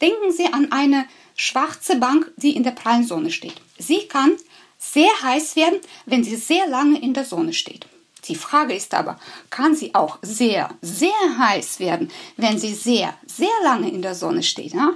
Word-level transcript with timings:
Denken 0.00 0.32
Sie 0.32 0.46
an 0.52 0.70
eine 0.72 1.06
schwarze 1.34 1.96
Bank, 1.96 2.32
die 2.36 2.56
in 2.56 2.62
der 2.62 2.72
prallen 2.72 3.04
Sonne 3.04 3.30
steht. 3.30 3.60
Sie 3.78 4.06
kann 4.08 4.36
sehr 4.78 5.10
heiß 5.22 5.56
werden, 5.56 5.80
wenn 6.06 6.24
sie 6.24 6.36
sehr 6.36 6.68
lange 6.68 7.00
in 7.00 7.14
der 7.14 7.24
Sonne 7.24 7.52
steht. 7.52 7.86
Die 8.26 8.34
Frage 8.34 8.74
ist 8.74 8.94
aber, 8.94 9.18
kann 9.50 9.74
sie 9.74 9.94
auch 9.94 10.18
sehr, 10.22 10.70
sehr 10.82 11.38
heiß 11.38 11.80
werden, 11.80 12.10
wenn 12.36 12.58
sie 12.58 12.74
sehr, 12.74 13.14
sehr 13.26 13.48
lange 13.62 13.90
in 13.90 14.02
der 14.02 14.14
Sonne 14.14 14.42
steht? 14.42 14.74
Ja, 14.74 14.92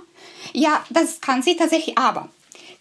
ja 0.52 0.84
das 0.90 1.20
kann 1.20 1.42
sie 1.42 1.56
tatsächlich, 1.56 1.96
aber 1.96 2.28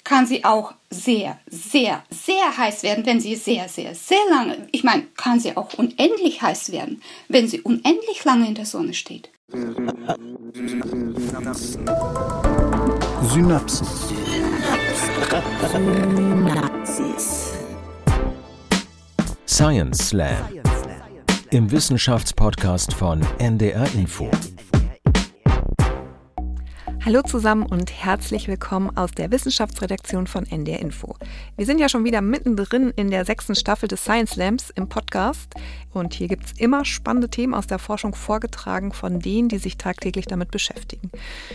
kann 0.03 0.25
sie 0.25 0.43
auch 0.43 0.73
sehr, 0.89 1.39
sehr, 1.47 2.03
sehr 2.09 2.57
heiß 2.57 2.83
werden, 2.83 3.05
wenn 3.05 3.21
sie 3.21 3.35
sehr, 3.35 3.69
sehr, 3.69 3.93
sehr 3.95 4.23
lange, 4.29 4.67
ich 4.71 4.83
meine, 4.83 5.03
kann 5.15 5.39
sie 5.39 5.55
auch 5.55 5.73
unendlich 5.75 6.41
heiß 6.41 6.71
werden, 6.71 7.01
wenn 7.27 7.47
sie 7.47 7.61
unendlich 7.61 8.23
lange 8.23 8.47
in 8.47 8.55
der 8.55 8.65
Sonne 8.65 8.93
steht. 8.93 9.29
Synapsen. 9.51 9.85
Synapsis. 13.23 14.13
Science 19.45 20.07
Slam. 20.07 20.37
Im 21.49 21.69
Wissenschaftspodcast 21.69 22.93
von 22.93 23.19
NDR 23.39 23.93
Info. 23.93 24.31
Hallo 27.03 27.23
zusammen 27.23 27.65
und 27.65 27.91
herzlich 27.91 28.47
willkommen 28.47 28.95
aus 28.95 29.09
der 29.09 29.31
Wissenschaftsredaktion 29.31 30.27
von 30.27 30.45
NDR 30.45 30.79
Info. 30.79 31.15
Wir 31.57 31.65
sind 31.65 31.79
ja 31.79 31.89
schon 31.89 32.03
wieder 32.03 32.21
mittendrin 32.21 32.93
in 32.95 33.09
der 33.09 33.25
sechsten 33.25 33.55
Staffel 33.55 33.87
des 33.87 34.01
Science 34.03 34.35
Lamps 34.35 34.69
im 34.69 34.87
Podcast 34.87 35.55
und 35.93 36.13
hier 36.13 36.27
gibt 36.27 36.45
es 36.45 36.51
immer 36.59 36.85
spannende 36.85 37.27
Themen 37.27 37.55
aus 37.55 37.65
der 37.65 37.79
Forschung 37.79 38.13
vorgetragen 38.13 38.91
von 38.91 39.19
denen, 39.19 39.49
die 39.49 39.57
sich 39.57 39.77
tagtäglich 39.77 40.27
damit 40.27 40.51
beschäftigen. 40.51 41.09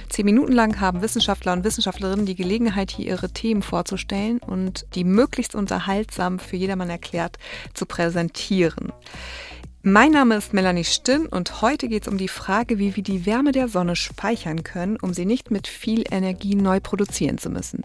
Zehn 0.09 0.25
Minuten 0.25 0.51
lang 0.51 0.81
haben 0.81 1.01
Wissenschaftler 1.01 1.53
und 1.53 1.63
Wissenschaftlerinnen 1.63 2.27
die 2.27 2.35
Gelegenheit, 2.35 2.91
hier 2.91 3.07
ihre 3.07 3.31
Themen 3.31 3.63
vorzustellen 3.63 4.39
und 4.39 4.85
die 4.97 5.05
möglichst 5.05 5.55
unterhaltsam 5.55 6.41
für 6.41 6.57
jedermann 6.57 6.91
erklärt 6.91 7.39
zu 7.73 7.87
präsentieren. 7.87 8.93
Mein 9.83 10.11
Name 10.11 10.37
ist 10.37 10.53
Melanie 10.53 10.85
Stinn 10.85 11.27
und 11.27 11.63
heute 11.63 11.89
geht 11.89 12.03
es 12.03 12.09
um 12.09 12.19
die 12.19 12.29
Frage, 12.29 12.79
wie 12.79 12.97
wir 12.97 13.03
die 13.03 13.25
Wärme 13.25 13.53
der 13.53 13.69
Sonne 13.69 13.95
speichern 13.95 14.65
können, 14.65 14.97
um 14.97 15.15
sie 15.15 15.25
nicht 15.25 15.51
mit 15.51 15.69
viel 15.69 16.05
Energie 16.11 16.57
neu 16.57 16.81
produzieren 16.81 17.39
zu 17.39 17.51
müssen. 17.51 17.83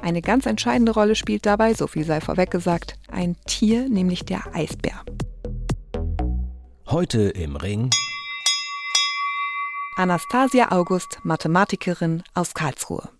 Eine 0.00 0.22
ganz 0.22 0.46
entscheidende 0.46 0.92
Rolle 0.92 1.14
spielt 1.14 1.44
dabei, 1.44 1.74
so 1.74 1.86
viel 1.86 2.04
sei 2.04 2.20
vorweg 2.20 2.50
gesagt, 2.50 2.98
ein 3.10 3.36
Tier, 3.46 3.88
nämlich 3.88 4.24
der 4.24 4.54
Eisbär. 4.54 5.04
Heute 6.86 7.28
im 7.30 7.56
Ring 7.56 7.90
Anastasia 9.96 10.72
August, 10.72 11.18
Mathematikerin 11.22 12.22
aus 12.34 12.54
Karlsruhe. 12.54 13.10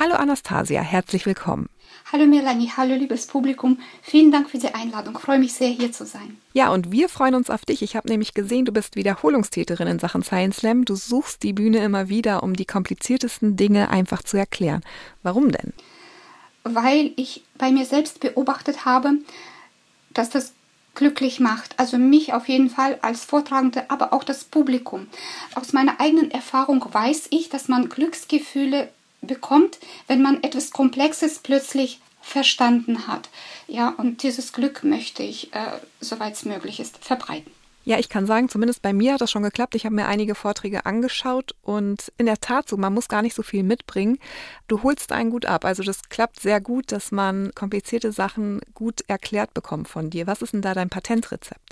Hallo 0.00 0.14
Anastasia, 0.14 0.80
herzlich 0.80 1.26
willkommen. 1.26 1.68
Hallo 2.12 2.24
Melanie, 2.24 2.70
hallo 2.76 2.94
liebes 2.94 3.26
Publikum. 3.26 3.80
Vielen 4.00 4.30
Dank 4.30 4.48
für 4.48 4.58
die 4.58 4.72
Einladung. 4.72 5.16
Ich 5.16 5.22
freue 5.22 5.40
mich 5.40 5.54
sehr, 5.54 5.70
hier 5.70 5.90
zu 5.90 6.06
sein. 6.06 6.38
Ja, 6.52 6.70
und 6.70 6.92
wir 6.92 7.08
freuen 7.08 7.34
uns 7.34 7.50
auf 7.50 7.64
dich. 7.64 7.82
Ich 7.82 7.96
habe 7.96 8.08
nämlich 8.08 8.32
gesehen, 8.32 8.64
du 8.64 8.70
bist 8.70 8.94
Wiederholungstäterin 8.94 9.88
in 9.88 9.98
Sachen 9.98 10.22
Science 10.22 10.58
Slam. 10.58 10.84
Du 10.84 10.94
suchst 10.94 11.42
die 11.42 11.52
Bühne 11.52 11.78
immer 11.78 12.08
wieder, 12.08 12.44
um 12.44 12.54
die 12.54 12.64
kompliziertesten 12.64 13.56
Dinge 13.56 13.90
einfach 13.90 14.22
zu 14.22 14.36
erklären. 14.36 14.82
Warum 15.24 15.50
denn? 15.50 15.72
Weil 16.62 17.10
ich 17.16 17.42
bei 17.56 17.72
mir 17.72 17.84
selbst 17.84 18.20
beobachtet 18.20 18.84
habe, 18.84 19.14
dass 20.14 20.30
das 20.30 20.52
glücklich 20.94 21.40
macht. 21.40 21.74
Also 21.76 21.98
mich 21.98 22.32
auf 22.34 22.48
jeden 22.48 22.70
Fall 22.70 23.00
als 23.02 23.24
Vortragende, 23.24 23.90
aber 23.90 24.12
auch 24.12 24.22
das 24.22 24.44
Publikum. 24.44 25.08
Aus 25.56 25.72
meiner 25.72 26.00
eigenen 26.00 26.30
Erfahrung 26.30 26.84
weiß 26.88 27.26
ich, 27.30 27.48
dass 27.48 27.66
man 27.66 27.88
Glücksgefühle 27.88 28.90
bekommt, 29.20 29.78
wenn 30.06 30.22
man 30.22 30.42
etwas 30.42 30.70
Komplexes 30.70 31.40
plötzlich 31.40 32.00
verstanden 32.20 33.06
hat. 33.06 33.28
Ja, 33.66 33.94
und 33.96 34.22
dieses 34.22 34.52
Glück 34.52 34.84
möchte 34.84 35.22
ich, 35.22 35.52
äh, 35.54 35.78
soweit 36.00 36.34
es 36.34 36.44
möglich 36.44 36.80
ist, 36.80 37.02
verbreiten. 37.04 37.50
Ja, 37.84 37.98
ich 37.98 38.10
kann 38.10 38.26
sagen, 38.26 38.50
zumindest 38.50 38.82
bei 38.82 38.92
mir 38.92 39.14
hat 39.14 39.22
das 39.22 39.30
schon 39.30 39.42
geklappt. 39.42 39.74
Ich 39.74 39.86
habe 39.86 39.94
mir 39.94 40.06
einige 40.06 40.34
Vorträge 40.34 40.84
angeschaut 40.84 41.54
und 41.62 42.12
in 42.18 42.26
der 42.26 42.38
Tat 42.38 42.68
so, 42.68 42.76
man 42.76 42.92
muss 42.92 43.08
gar 43.08 43.22
nicht 43.22 43.34
so 43.34 43.42
viel 43.42 43.62
mitbringen. 43.62 44.18
Du 44.66 44.82
holst 44.82 45.10
einen 45.10 45.30
gut 45.30 45.46
ab. 45.46 45.64
Also 45.64 45.82
das 45.82 46.10
klappt 46.10 46.38
sehr 46.38 46.60
gut, 46.60 46.92
dass 46.92 47.12
man 47.12 47.50
komplizierte 47.54 48.12
Sachen 48.12 48.60
gut 48.74 49.04
erklärt 49.06 49.54
bekommt 49.54 49.88
von 49.88 50.10
dir. 50.10 50.26
Was 50.26 50.42
ist 50.42 50.52
denn 50.52 50.60
da 50.60 50.74
dein 50.74 50.90
Patentrezept? 50.90 51.67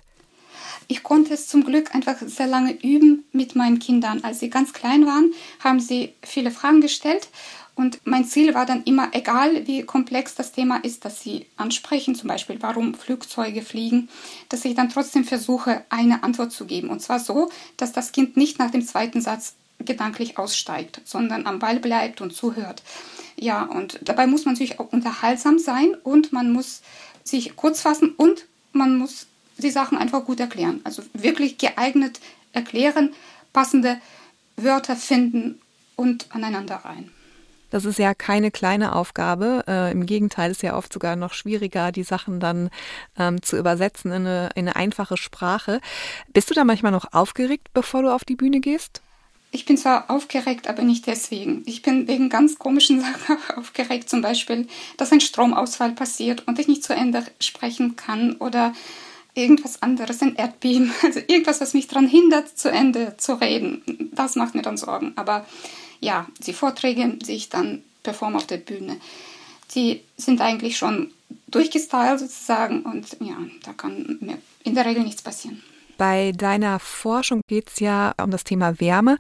Ich 0.89 1.03
konnte 1.03 1.35
es 1.35 1.49
zum 1.49 1.65
Glück 1.65 1.95
einfach 1.95 2.17
sehr 2.25 2.47
lange 2.47 2.73
üben 2.73 3.25
mit 3.33 3.57
meinen 3.57 3.79
Kindern. 3.79 4.23
Als 4.25 4.41
sie 4.41 4.51
ganz 4.51 4.73
klein 4.73 5.07
waren, 5.07 5.33
haben 5.63 5.81
sie 5.81 6.15
viele 6.23 6.51
Fragen 6.51 6.81
gestellt. 6.81 7.29
Und 7.75 8.01
mein 8.05 8.25
Ziel 8.25 8.55
war 8.55 8.65
dann 8.65 8.85
immer, 8.85 9.11
egal 9.13 9.67
wie 9.67 9.83
komplex 9.83 10.35
das 10.35 10.53
Thema 10.53 10.79
ist, 10.79 11.05
das 11.05 11.21
sie 11.21 11.45
ansprechen, 11.59 12.15
zum 12.15 12.29
Beispiel 12.29 12.57
warum 12.61 12.95
Flugzeuge 12.95 13.61
fliegen, 13.61 14.09
dass 14.49 14.65
ich 14.65 14.75
dann 14.75 14.89
trotzdem 14.89 15.25
versuche, 15.25 15.85
eine 15.91 16.23
Antwort 16.23 16.53
zu 16.53 16.65
geben. 16.65 16.89
Und 16.89 17.03
zwar 17.03 17.21
so, 17.21 17.51
dass 17.77 17.93
das 17.93 18.13
Kind 18.13 18.39
nicht 18.39 18.59
nach 18.59 18.71
dem 18.71 18.85
zweiten 18.85 19.21
Satz 19.21 19.57
gedanklich 19.79 20.39
aussteigt, 20.39 21.03
sondern 21.05 21.47
am 21.47 21.59
Ball 21.59 21.79
bleibt 21.79 22.23
und 22.23 22.33
zuhört. 22.35 22.83
Ja, 23.37 23.65
und 23.65 24.01
dabei 24.03 24.27
muss 24.27 24.47
man 24.47 24.55
natürlich 24.55 24.81
auch 24.81 24.91
unterhaltsam 24.91 25.59
sein 25.59 25.95
und 26.03 26.33
man 26.33 26.51
muss 26.53 26.81
sich 27.25 27.57
kurz 27.57 27.83
fassen 27.83 28.15
und 28.17 28.47
man 28.73 28.97
muss 28.97 29.27
die 29.59 29.71
Sachen 29.71 29.99
einfach 29.99 30.25
gut 30.25 30.41
erklären. 30.41 30.81
Also 30.85 31.03
wirklich 31.13 31.59
geeignet 31.59 32.21
erklären, 32.53 33.15
passende 33.53 33.99
Wörter 34.57 34.97
finden 34.97 35.61
und 35.97 36.27
aneinander 36.31 36.77
rein. 36.77 37.11
Das 37.71 37.85
ist 37.85 37.99
ja 37.99 38.15
keine 38.15 38.51
kleine 38.51 38.95
Aufgabe. 38.95 39.65
Äh, 39.67 39.91
Im 39.91 40.07
Gegenteil 40.07 40.51
ist 40.51 40.63
ja 40.63 40.77
oft 40.77 40.93
sogar 40.93 41.17
noch 41.17 41.33
schwieriger, 41.33 41.91
die 41.91 42.05
Sachen 42.05 42.39
dann 42.39 42.71
ähm, 43.19 43.43
zu 43.43 43.59
übersetzen 43.59 44.13
in 44.13 44.27
eine, 44.27 44.51
in 44.55 44.69
eine 44.69 44.77
einfache 44.77 45.17
Sprache. 45.17 45.81
Bist 46.33 46.49
du 46.49 46.55
da 46.55 46.65
manchmal 46.65 46.93
noch 46.93 47.13
aufgeregt, 47.13 47.69
bevor 47.75 48.03
du 48.03 48.15
auf 48.15 48.25
die 48.25 48.37
Bühne 48.37 48.61
gehst? 48.61 49.03
Ich 49.51 49.65
bin 49.65 49.77
zwar 49.77 50.11
aufgeregt, 50.11 50.69
aber 50.69 50.83
nicht 50.83 51.07
deswegen. 51.07 51.63
Ich 51.67 51.83
bin 51.83 52.07
wegen 52.09 52.29
ganz 52.29 52.59
komischen 52.59 53.01
Sachen 53.29 53.39
aufgeregt, 53.57 54.09
zum 54.09 54.23
Beispiel, 54.23 54.69
dass 54.97 55.13
ein 55.13 55.21
Stromausfall 55.21 55.93
passiert 55.93 56.47
und 56.47 56.59
ich 56.59 56.69
nicht 56.69 56.85
zu 56.85 56.95
Ende 56.95 57.25
sprechen 57.41 57.97
kann 57.97 58.37
oder 58.37 58.75
irgendwas 59.37 59.83
anderes, 59.83 60.23
ein 60.23 60.35
Erdbeben, 60.35 60.93
also 61.03 61.21
irgendwas, 61.21 61.61
was 61.61 61.75
mich 61.75 61.87
daran 61.87 62.09
hindert, 62.09 62.59
zu 62.59 62.71
Ende 62.71 63.17
zu 63.19 63.35
reden. 63.35 64.11
Das 64.13 64.35
macht 64.35 64.55
mir 64.55 64.63
dann 64.63 64.77
Sorgen. 64.77 65.13
Aber 65.17 65.47
ja, 66.01 66.27
die 66.47 66.53
Vorträge, 66.53 67.09
die 67.09 67.33
ich 67.33 67.49
dann 67.49 67.83
performe 68.03 68.39
auf 68.39 68.47
der 68.47 68.59
Bühne, 68.59 68.97
die 69.75 70.01
sind 70.17 70.41
eigentlich 70.41 70.77
schon 70.77 71.13
durchgestylt 71.49 72.19
sozusagen 72.19 72.83
und 72.83 73.17
ja, 73.21 73.37
da 73.65 73.73
kann 73.73 74.19
mir 74.21 74.39
in 74.65 74.75
der 74.75 74.87
Regel 74.87 75.03
nichts 75.03 75.23
passieren. 75.23 75.63
Bei 75.99 76.33
deiner 76.33 76.79
Forschung 76.79 77.41
geht 77.49 77.69
es 77.69 77.81
ja 77.81 78.15
um 78.23 78.31
das 78.31 78.45
Thema 78.45 78.81
Wärme. 78.81 79.17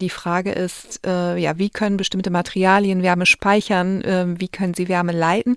Die 0.00 0.10
Frage 0.10 0.52
ist, 0.52 1.00
äh, 1.06 1.36
ja, 1.36 1.58
wie 1.58 1.70
können 1.70 1.96
bestimmte 1.96 2.30
Materialien 2.30 3.02
Wärme 3.02 3.26
speichern? 3.26 4.02
Äh, 4.02 4.26
wie 4.38 4.48
können 4.48 4.74
sie 4.74 4.88
Wärme 4.88 5.12
leiten? 5.12 5.56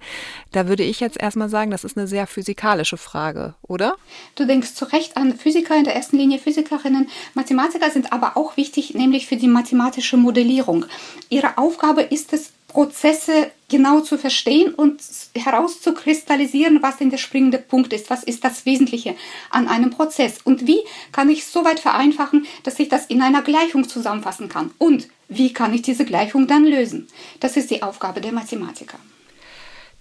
Da 0.52 0.68
würde 0.68 0.84
ich 0.84 1.00
jetzt 1.00 1.22
erstmal 1.22 1.50
sagen, 1.50 1.72
das 1.72 1.84
ist 1.84 1.98
eine 1.98 2.08
sehr 2.08 2.28
physikalische 2.28 2.98
Frage, 2.98 3.56
oder? 3.62 3.96
Du 4.36 4.46
denkst 4.46 4.74
zu 4.74 4.86
Recht 4.86 5.18
an 5.18 5.36
Physiker, 5.36 5.78
in 5.78 5.84
der 5.84 5.96
ersten 5.96 6.18
Linie 6.18 6.40
Physikerinnen. 6.40 7.10
Mathematiker 7.34 7.92
sind 7.92 8.14
aber 8.14 8.38
auch 8.38 8.58
wichtig, 8.58 8.94
nämlich 8.94 9.28
für 9.28 9.36
die 9.36 9.48
mathematische 9.48 10.18
Modellierung. 10.18 10.86
Ihre 11.30 11.58
Aufgabe 11.58 12.02
ist 12.02 12.34
es, 12.34 12.53
Prozesse 12.74 13.52
genau 13.70 14.00
zu 14.00 14.18
verstehen 14.18 14.74
und 14.74 15.00
herauszukristallisieren, 15.36 16.82
was 16.82 16.98
denn 16.98 17.12
der 17.12 17.20
springende 17.20 17.60
Punkt 17.60 17.94
ist, 17.94 18.10
was 18.10 18.24
ist 18.24 18.44
das 18.44 18.66
Wesentliche 18.66 19.16
an 19.52 19.68
einem 19.68 19.92
Prozess 19.92 20.40
und 20.44 20.66
wie 20.66 20.80
kann 21.12 21.30
ich 21.30 21.46
so 21.46 21.64
weit 21.64 21.80
vereinfachen, 21.80 22.48
dass 22.64 22.80
ich 22.80 22.90
das 22.90 23.06
in 23.06 23.22
einer 23.22 23.44
Gleichung 23.44 23.88
zusammenfassen 23.88 24.50
kann 24.50 24.72
und 24.80 25.08
wie 25.30 25.54
kann 25.54 25.72
ich 25.74 25.84
diese 25.84 26.04
Gleichung 26.04 26.48
dann 26.48 26.66
lösen. 26.66 27.08
Das 27.40 27.58
ist 27.58 27.70
die 27.70 27.84
Aufgabe 27.84 28.22
der 28.22 28.32
Mathematiker. 28.32 28.98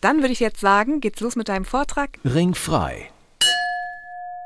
Dann 0.01 0.21
würde 0.21 0.33
ich 0.33 0.41
jetzt 0.41 0.61
sagen, 0.61 1.01
geht's 1.01 1.21
los 1.21 1.37
mit 1.37 1.49
deinem 1.49 1.67
Vortrag. 1.67 2.19
Ringfrei. 2.25 3.11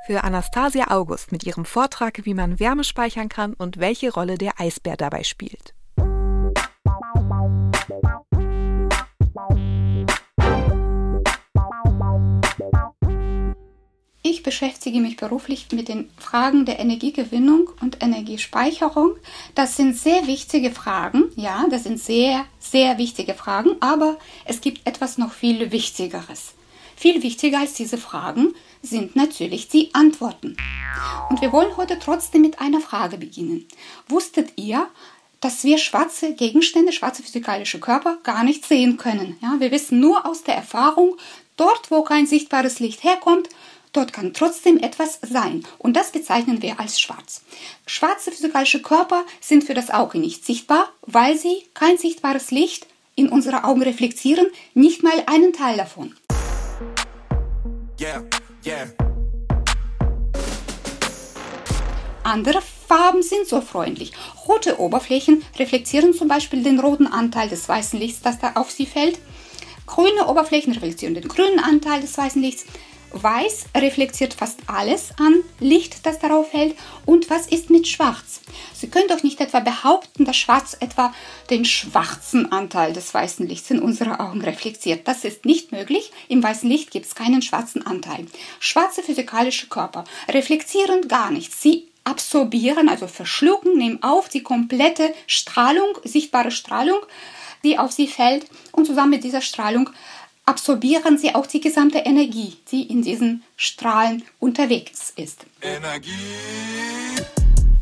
Für 0.07 0.25
Anastasia 0.25 0.91
August 0.91 1.31
mit 1.31 1.45
ihrem 1.45 1.65
Vortrag, 1.65 2.21
wie 2.25 2.35
man 2.35 2.59
Wärme 2.59 2.85
speichern 2.85 3.29
kann 3.29 3.55
und 3.55 3.79
welche 3.79 4.13
Rolle 4.13 4.37
der 4.37 4.61
Eisbär 4.61 4.97
dabei 4.97 5.23
spielt. 5.23 5.76
Beschäftige 14.47 15.01
mich 15.01 15.17
beruflich 15.17 15.67
mit 15.73 15.89
den 15.89 16.09
Fragen 16.19 16.65
der 16.65 16.79
Energiegewinnung 16.79 17.69
und 17.83 18.01
Energiespeicherung. 18.01 19.17
Das 19.57 19.77
sind 19.77 19.99
sehr 19.99 20.29
wichtige 20.29 20.71
Fragen, 20.71 21.25
ja, 21.35 21.67
das 21.69 21.83
sind 21.83 21.99
sehr, 21.99 22.47
sehr 22.61 22.97
wichtige 22.97 23.35
Fragen, 23.35 23.73
aber 23.81 24.19
es 24.45 24.61
gibt 24.61 24.87
etwas 24.87 25.19
noch 25.19 25.33
viel 25.33 25.73
Wichtigeres. 25.73 26.55
Viel 26.95 27.25
wichtiger 27.25 27.59
als 27.59 27.75
diese 27.75 27.99
Fragen 27.99 28.55
sind 28.83 29.17
natürlich 29.17 29.69
die 29.69 29.93
Antworten. 29.95 30.57
Und 31.29 31.41
wir 31.41 31.53
wollen 31.53 31.77
heute 31.77 31.99
trotzdem 31.99 32.43
mit 32.43 32.61
einer 32.61 32.81
Frage 32.81 33.19
beginnen. 33.19 33.67
Wusstet 34.09 34.53
ihr, 34.55 34.87
dass 35.41 35.65
wir 35.65 35.79
schwarze 35.79 36.35
Gegenstände, 36.35 36.93
schwarze 36.93 37.25
physikalische 37.25 37.81
Körper 37.81 38.19
gar 38.23 38.45
nicht 38.45 38.65
sehen 38.65 38.97
können? 38.97 39.37
Ja, 39.43 39.57
wir 39.59 39.73
wissen 39.73 39.99
nur 39.99 40.25
aus 40.25 40.45
der 40.45 40.55
Erfahrung, 40.55 41.17
dort 41.57 41.91
wo 41.91 42.03
kein 42.03 42.27
sichtbares 42.27 42.79
Licht 42.79 43.03
herkommt, 43.03 43.49
Dort 43.97 44.13
kann 44.13 44.35
trotzdem 44.35 44.77
etwas 44.77 45.21
sein 45.23 45.65
und 45.79 45.97
das 45.97 46.13
bezeichnen 46.13 46.61
wir 46.61 46.79
als 46.79 47.01
schwarz. 47.01 47.41
Schwarze 47.87 48.31
physikalische 48.31 48.83
Körper 48.83 49.25
sind 49.41 49.65
für 49.65 49.73
das 49.73 49.89
Auge 49.89 50.19
nicht 50.19 50.45
sichtbar, 50.45 50.93
weil 51.07 51.39
sie 51.39 51.65
kein 51.73 51.97
sichtbares 51.97 52.51
Licht 52.51 52.87
in 53.15 53.31
unsere 53.31 53.65
Augen 53.65 53.81
reflektieren, 53.81 54.49
nicht 54.75 55.03
mal 55.03 55.25
einen 55.25 55.55
Teil 55.55 55.79
davon. 55.79 56.15
Yeah, 57.99 58.23
yeah. 58.67 58.87
Andere 62.23 62.61
Farben 62.87 63.23
sind 63.23 63.47
so 63.47 63.63
freundlich. 63.63 64.13
Rote 64.47 64.79
Oberflächen 64.79 65.43
reflektieren 65.59 66.13
zum 66.13 66.29
Beispiel 66.29 66.63
den 66.63 66.81
roten 66.81 67.07
Anteil 67.07 67.49
des 67.49 67.67
weißen 67.67 67.99
Lichts, 67.99 68.21
das 68.21 68.39
da 68.39 68.53
auf 68.57 68.71
sie 68.71 68.85
fällt. 68.85 69.19
Grüne 69.87 70.27
Oberflächen 70.27 70.75
reflektieren 70.75 71.15
den 71.15 71.29
grünen 71.29 71.61
Anteil 71.61 72.03
des 72.03 72.19
weißen 72.19 72.43
Lichts. 72.43 72.67
Weiß 73.23 73.67
reflektiert 73.75 74.35
fast 74.35 74.61
alles 74.67 75.11
an 75.19 75.43
Licht, 75.59 76.05
das 76.05 76.19
darauf 76.19 76.51
fällt. 76.51 76.77
Und 77.07 77.31
was 77.31 77.47
ist 77.47 77.71
mit 77.71 77.89
Schwarz? 77.89 78.41
Sie 78.75 78.89
können 78.89 79.09
doch 79.09 79.23
nicht 79.23 79.41
etwa 79.41 79.61
behaupten, 79.61 80.25
dass 80.25 80.37
Schwarz 80.37 80.77
etwa 80.81 81.15
den 81.49 81.65
schwarzen 81.65 82.53
Anteil 82.53 82.93
des 82.93 83.13
weißen 83.15 83.47
Lichts 83.47 83.71
in 83.71 83.81
unsere 83.81 84.21
Augen 84.21 84.43
reflektiert. 84.43 85.09
Das 85.09 85.25
ist 85.25 85.45
nicht 85.45 85.73
möglich. 85.73 86.13
Im 86.29 86.43
weißen 86.43 86.69
Licht 86.69 86.91
gibt 86.91 87.07
es 87.07 87.15
keinen 87.15 87.43
schwarzen 87.43 87.87
Anteil. 87.87 88.27
Schwarze 88.61 89.03
physikalische 89.03 89.69
Körper 89.69 90.05
reflektieren 90.29 91.09
gar 91.09 91.31
nichts. 91.31 91.63
Sie 91.63 91.89
absorbieren, 92.05 92.89
also 92.89 93.07
verschlucken, 93.07 93.77
nehmen 93.77 94.03
auf 94.03 94.29
die 94.29 94.43
komplette 94.43 95.13
Strahlung, 95.27 95.99
sichtbare 96.05 96.51
Strahlung, 96.51 96.99
die 97.65 97.79
auf 97.79 97.93
sie 97.93 98.07
fällt 98.07 98.47
und 98.73 98.87
zusammen 98.87 99.11
mit 99.11 99.25
dieser 99.25 99.41
Strahlung 99.41 99.91
absorbieren 100.47 101.19
sie 101.19 101.35
auch 101.35 101.47
die 101.47 101.61
gesamte 101.61 101.99
Energie, 101.99 102.57
die 102.71 102.85
in 102.85 103.03
diesen 103.03 103.43
Strahlen 103.57 104.23
unterwegs 104.39 105.13
ist. 105.17 105.45
Energie. 105.61 106.13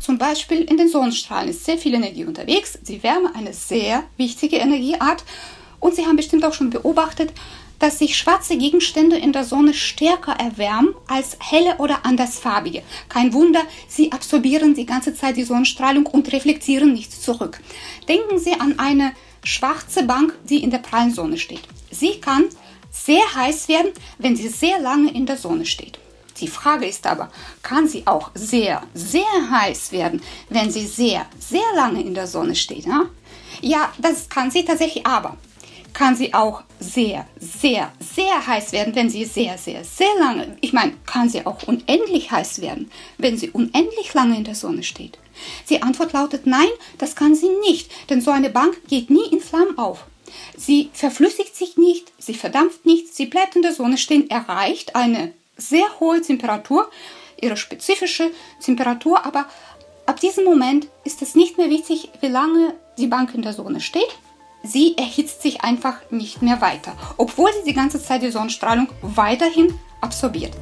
Zum 0.00 0.18
Beispiel 0.18 0.62
in 0.62 0.76
den 0.76 0.88
Sonnenstrahlen 0.88 1.50
ist 1.50 1.64
sehr 1.64 1.78
viel 1.78 1.94
Energie 1.94 2.24
unterwegs. 2.24 2.78
Die 2.82 3.02
Wärme 3.02 3.34
eine 3.34 3.52
sehr 3.52 4.04
wichtige 4.16 4.56
Energieart. 4.56 5.24
Und 5.78 5.94
Sie 5.94 6.06
haben 6.06 6.16
bestimmt 6.16 6.44
auch 6.44 6.54
schon 6.54 6.70
beobachtet, 6.70 7.32
dass 7.78 7.98
sich 7.98 8.16
schwarze 8.16 8.56
Gegenstände 8.56 9.16
in 9.16 9.32
der 9.32 9.44
Sonne 9.44 9.74
stärker 9.74 10.32
erwärmen 10.32 10.94
als 11.06 11.36
helle 11.40 11.76
oder 11.78 12.06
andersfarbige. 12.06 12.82
Kein 13.08 13.32
Wunder, 13.34 13.60
sie 13.88 14.12
absorbieren 14.12 14.74
die 14.74 14.86
ganze 14.86 15.14
Zeit 15.14 15.36
die 15.36 15.44
Sonnenstrahlung 15.44 16.06
und 16.06 16.32
reflektieren 16.32 16.92
nichts 16.92 17.20
zurück. 17.20 17.60
Denken 18.08 18.38
Sie 18.38 18.58
an 18.58 18.78
eine 18.78 19.12
schwarze 19.44 20.04
Bank, 20.04 20.34
die 20.44 20.62
in 20.62 20.70
der 20.70 20.78
prallen 20.78 21.12
Sonne 21.12 21.38
steht. 21.38 21.62
Sie 21.90 22.20
kann 22.20 22.46
sehr 22.90 23.22
heiß 23.34 23.68
werden, 23.68 23.92
wenn 24.18 24.36
sie 24.36 24.48
sehr 24.48 24.80
lange 24.80 25.12
in 25.12 25.26
der 25.26 25.36
Sonne 25.36 25.66
steht. 25.66 25.98
Die 26.40 26.48
Frage 26.48 26.86
ist 26.86 27.06
aber, 27.06 27.30
kann 27.62 27.86
sie 27.86 28.06
auch 28.06 28.30
sehr, 28.34 28.82
sehr 28.94 29.50
heiß 29.50 29.92
werden, 29.92 30.20
wenn 30.48 30.70
sie 30.70 30.86
sehr, 30.86 31.26
sehr 31.38 31.62
lange 31.76 32.02
in 32.02 32.14
der 32.14 32.26
Sonne 32.26 32.56
steht? 32.56 32.86
Ja, 32.86 33.04
ja 33.60 33.92
das 33.98 34.28
kann 34.28 34.50
sie 34.50 34.64
tatsächlich, 34.64 35.06
aber 35.06 35.36
kann 35.94 36.16
sie 36.16 36.34
auch 36.34 36.64
sehr, 36.80 37.26
sehr, 37.38 37.90
sehr 38.00 38.46
heiß 38.46 38.72
werden, 38.72 38.94
wenn 38.94 39.08
sie 39.08 39.24
sehr, 39.24 39.56
sehr, 39.56 39.84
sehr 39.84 40.14
lange, 40.18 40.58
ich 40.60 40.72
meine, 40.72 40.92
kann 41.06 41.28
sie 41.28 41.46
auch 41.46 41.62
unendlich 41.62 42.30
heiß 42.30 42.60
werden, 42.60 42.90
wenn 43.16 43.38
sie 43.38 43.50
unendlich 43.50 44.12
lange 44.12 44.36
in 44.36 44.44
der 44.44 44.56
Sonne 44.56 44.82
steht? 44.82 45.18
Die 45.70 45.82
Antwort 45.82 46.12
lautet 46.12 46.46
nein, 46.46 46.68
das 46.98 47.16
kann 47.16 47.34
sie 47.34 47.48
nicht, 47.60 47.90
denn 48.10 48.20
so 48.20 48.30
eine 48.30 48.50
Bank 48.50 48.86
geht 48.88 49.08
nie 49.08 49.26
in 49.30 49.40
Flammen 49.40 49.78
auf. 49.78 50.04
Sie 50.56 50.90
verflüssigt 50.92 51.54
sich 51.54 51.76
nicht, 51.76 52.12
sie 52.18 52.34
verdampft 52.34 52.84
nicht, 52.84 53.14
sie 53.14 53.26
bleibt 53.26 53.56
in 53.56 53.62
der 53.62 53.72
Sonne 53.72 53.96
stehen, 53.96 54.28
erreicht 54.30 54.96
eine 54.96 55.32
sehr 55.56 55.86
hohe 56.00 56.20
Temperatur, 56.20 56.90
ihre 57.40 57.56
spezifische 57.56 58.30
Temperatur, 58.60 59.24
aber 59.24 59.46
ab 60.06 60.20
diesem 60.20 60.44
Moment 60.44 60.88
ist 61.04 61.22
es 61.22 61.34
nicht 61.34 61.56
mehr 61.56 61.70
wichtig, 61.70 62.10
wie 62.20 62.28
lange 62.28 62.74
die 62.98 63.06
Bank 63.06 63.34
in 63.34 63.42
der 63.42 63.52
Sonne 63.52 63.80
steht. 63.80 64.18
Sie 64.66 64.96
erhitzt 64.96 65.42
sich 65.42 65.60
einfach 65.60 65.96
nicht 66.10 66.40
mehr 66.40 66.62
weiter, 66.62 66.96
obwohl 67.18 67.50
sie 67.52 67.68
die 67.68 67.76
ganze 67.76 68.02
Zeit 68.02 68.22
die 68.22 68.30
Sonnenstrahlung 68.30 68.88
weiterhin 69.02 69.78
absorbiert. 70.00 70.52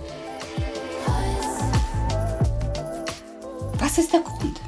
Was 3.79 3.99
ist 3.99 4.13
der 4.13 4.21
Grund? 4.21 4.61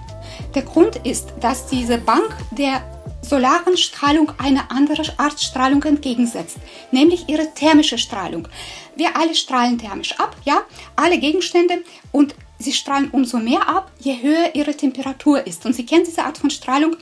Der 0.54 0.62
Grund 0.62 0.96
ist, 1.04 1.34
dass 1.40 1.66
diese 1.66 1.98
Bank 1.98 2.32
der 2.52 2.80
solaren 3.22 3.76
Strahlung 3.76 4.30
eine 4.38 4.70
andere 4.70 5.02
Art 5.16 5.40
Strahlung 5.40 5.82
entgegensetzt, 5.82 6.58
nämlich 6.92 7.28
ihre 7.28 7.52
thermische 7.54 7.98
Strahlung. 7.98 8.46
Wir 8.94 9.16
alle 9.16 9.34
strahlen 9.34 9.78
thermisch 9.78 10.12
ab, 10.20 10.36
ja, 10.44 10.62
alle 10.94 11.18
Gegenstände 11.18 11.82
und 12.12 12.36
sie 12.64 12.72
strahlen 12.72 13.10
umso 13.10 13.38
mehr 13.38 13.68
ab, 13.68 13.92
je 14.00 14.20
höher 14.22 14.54
ihre 14.54 14.76
Temperatur 14.76 15.46
ist. 15.46 15.64
Und 15.66 15.74
Sie 15.74 15.86
kennen 15.86 16.04
diese 16.04 16.24
Art 16.24 16.38
von 16.38 16.50
Strahlung, 16.50 16.96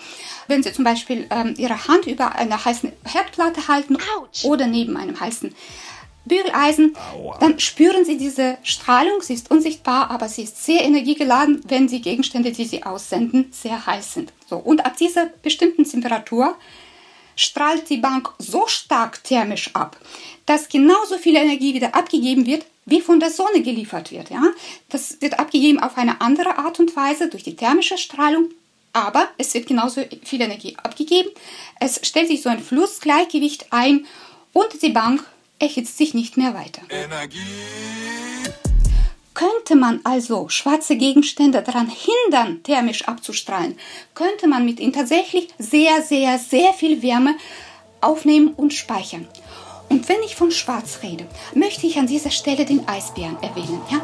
wenn 0.48 0.62
Sie 0.62 0.72
zum 0.72 0.84
Beispiel 0.84 1.26
ähm, 1.30 1.54
Ihre 1.56 1.88
Hand 1.88 2.06
über 2.06 2.34
einer 2.34 2.62
heißen 2.62 2.92
Herdplatte 3.04 3.68
halten 3.68 3.96
Ouch. 3.96 4.44
oder 4.44 4.66
neben 4.66 4.96
einem 4.96 5.18
heißen 5.18 5.54
Bügeleisen, 6.24 6.94
dann 7.40 7.58
spüren 7.58 8.04
Sie 8.04 8.16
diese 8.16 8.58
Strahlung. 8.62 9.22
Sie 9.22 9.34
ist 9.34 9.50
unsichtbar, 9.50 10.10
aber 10.10 10.28
sie 10.28 10.42
ist 10.42 10.64
sehr 10.64 10.82
energiegeladen, 10.82 11.62
wenn 11.66 11.88
die 11.88 12.00
Gegenstände, 12.00 12.52
die 12.52 12.64
Sie 12.64 12.84
aussenden, 12.84 13.48
sehr 13.50 13.86
heiß 13.86 14.14
sind. 14.14 14.32
So, 14.48 14.56
und 14.56 14.86
ab 14.86 14.96
dieser 14.96 15.26
bestimmten 15.42 15.84
Temperatur 15.84 16.56
strahlt 17.36 17.88
die 17.88 17.98
Bank 17.98 18.30
so 18.38 18.66
stark 18.66 19.22
thermisch 19.24 19.70
ab, 19.74 19.96
dass 20.46 20.68
genauso 20.68 21.18
viel 21.18 21.36
Energie 21.36 21.74
wieder 21.74 21.94
abgegeben 21.94 22.46
wird, 22.46 22.64
wie 22.84 23.00
von 23.00 23.20
der 23.20 23.30
Sonne 23.30 23.62
geliefert 23.62 24.10
wird. 24.10 24.30
Ja? 24.30 24.42
Das 24.88 25.20
wird 25.20 25.38
abgegeben 25.38 25.78
auf 25.78 25.96
eine 25.96 26.20
andere 26.20 26.58
Art 26.58 26.80
und 26.80 26.94
Weise 26.96 27.28
durch 27.28 27.42
die 27.42 27.56
thermische 27.56 27.98
Strahlung, 27.98 28.50
aber 28.92 29.28
es 29.38 29.54
wird 29.54 29.66
genauso 29.66 30.02
viel 30.24 30.40
Energie 30.40 30.76
abgegeben. 30.82 31.30
Es 31.80 32.00
stellt 32.02 32.28
sich 32.28 32.42
so 32.42 32.48
ein 32.48 32.62
Flussgleichgewicht 32.62 33.66
ein 33.70 34.06
und 34.52 34.82
die 34.82 34.90
Bank 34.90 35.24
erhitzt 35.58 35.96
sich 35.96 36.12
nicht 36.12 36.36
mehr 36.36 36.54
weiter. 36.54 36.82
Energie. 36.90 37.38
Könnte 39.42 39.74
man 39.74 39.98
also 40.04 40.48
schwarze 40.48 40.96
Gegenstände 40.96 41.62
daran 41.62 41.90
hindern, 41.90 42.62
thermisch 42.62 43.08
abzustrahlen, 43.08 43.76
könnte 44.14 44.46
man 44.46 44.64
mit 44.64 44.78
ihnen 44.78 44.92
tatsächlich 44.92 45.48
sehr, 45.58 46.00
sehr, 46.00 46.38
sehr 46.38 46.72
viel 46.72 47.02
Wärme 47.02 47.34
aufnehmen 48.00 48.54
und 48.54 48.72
speichern. 48.72 49.26
Und 49.88 50.08
wenn 50.08 50.22
ich 50.24 50.36
von 50.36 50.52
Schwarz 50.52 51.00
rede, 51.02 51.26
möchte 51.54 51.88
ich 51.88 51.98
an 51.98 52.06
dieser 52.06 52.30
Stelle 52.30 52.64
den 52.64 52.86
Eisbären 52.86 53.36
erwähnen. 53.42 53.80
Ja? 53.90 54.00